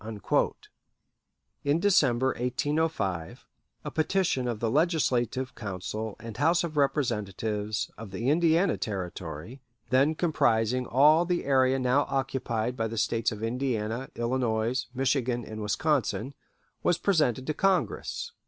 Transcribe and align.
In 1.63 1.79
December, 1.79 2.29
1805, 2.29 3.45
a 3.85 3.91
petition 3.91 4.47
of 4.47 4.59
the 4.59 4.71
Legislative 4.71 5.53
Council 5.53 6.15
and 6.19 6.37
House 6.37 6.63
of 6.63 6.75
Representatives 6.75 7.91
of 7.99 8.09
the 8.09 8.27
Indiana 8.31 8.77
Territory 8.77 9.61
then 9.91 10.15
comprising 10.15 10.87
all 10.87 11.23
the 11.25 11.45
area 11.45 11.77
now 11.77 12.07
occupied 12.09 12.75
by 12.75 12.87
the 12.87 12.97
States 12.97 13.31
of 13.31 13.43
Indiana, 13.43 14.09
Illinois, 14.15 14.85
Michigan, 14.95 15.45
and 15.45 15.61
Wisconsin 15.61 16.33
was 16.81 16.97
presented 16.97 17.45
to 17.45 17.53
Congress. 17.53 18.31